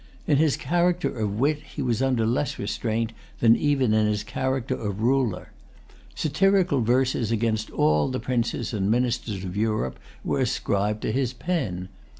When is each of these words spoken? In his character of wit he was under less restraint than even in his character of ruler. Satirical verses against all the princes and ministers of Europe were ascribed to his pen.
In 0.25 0.37
his 0.37 0.57
character 0.57 1.15
of 1.19 1.37
wit 1.39 1.59
he 1.59 1.83
was 1.83 2.01
under 2.01 2.25
less 2.25 2.57
restraint 2.57 3.13
than 3.39 3.55
even 3.55 3.93
in 3.93 4.07
his 4.07 4.23
character 4.23 4.73
of 4.73 4.99
ruler. 5.03 5.51
Satirical 6.15 6.81
verses 6.81 7.31
against 7.31 7.69
all 7.69 8.07
the 8.09 8.19
princes 8.19 8.73
and 8.73 8.89
ministers 8.89 9.43
of 9.45 9.55
Europe 9.55 9.99
were 10.23 10.39
ascribed 10.39 11.01
to 11.03 11.11
his 11.11 11.33
pen. 11.33 11.89